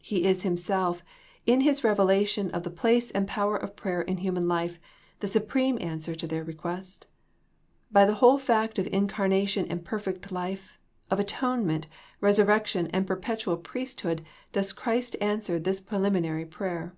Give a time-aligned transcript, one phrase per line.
[0.00, 1.02] He is Himself,
[1.44, 4.78] in His revelation of the place and power of prayer in human life,
[5.20, 7.06] the supreme answer to their request.
[7.92, 10.78] By the whole fact of incarnation and perfect life,
[11.10, 11.88] of atonement,
[12.22, 16.94] resurrection and perpetual priesthood does Christ answer this pre liminary prayer.